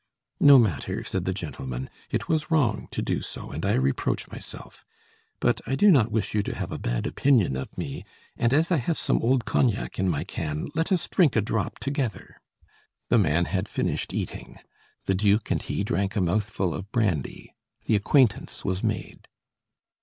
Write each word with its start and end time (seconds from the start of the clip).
"No 0.39 0.57
matter," 0.57 1.03
said 1.03 1.25
the 1.25 1.31
gentleman, 1.31 1.87
"it 2.09 2.27
was 2.27 2.49
wrong 2.49 2.87
to 2.89 3.03
do 3.03 3.21
so, 3.21 3.51
and 3.51 3.63
I 3.63 3.73
reproach 3.73 4.27
myself. 4.31 4.83
But 5.39 5.61
I 5.67 5.75
do 5.75 5.91
not 5.91 6.09
wish 6.11 6.33
you 6.33 6.41
to 6.41 6.55
have 6.55 6.71
a 6.71 6.79
bad 6.79 7.05
opinion 7.05 7.55
of 7.55 7.77
me, 7.77 8.03
and 8.35 8.51
as 8.51 8.71
I 8.71 8.77
have 8.77 8.97
some 8.97 9.21
old 9.21 9.45
cognac 9.45 9.99
in 9.99 10.09
my 10.09 10.23
can, 10.23 10.69
let 10.73 10.91
us 10.91 11.07
drink 11.07 11.35
a 11.35 11.41
drop 11.41 11.77
together." 11.77 12.41
The 13.09 13.19
man 13.19 13.45
had 13.45 13.69
finished 13.69 14.11
eating. 14.11 14.57
The 15.05 15.13
duke 15.13 15.51
and 15.51 15.61
he 15.61 15.83
drank 15.83 16.15
a 16.15 16.21
mouthful 16.21 16.73
of 16.73 16.91
brandy; 16.91 17.53
the 17.85 17.95
acquaintance 17.95 18.65
was 18.65 18.83
made. 18.83 19.27